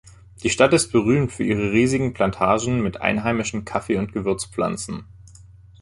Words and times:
Die 0.41 0.49
Stadt 0.49 0.73
ist 0.73 0.91
berühmt 0.91 1.31
für 1.31 1.43
ihre 1.43 1.73
riesigen 1.73 2.15
Plantagen 2.15 2.81
mit 2.81 3.01
einheimischen 3.01 3.65
Kaffee- 3.65 3.97
und 3.97 4.13
Gewürzpflanzen. 4.13 5.05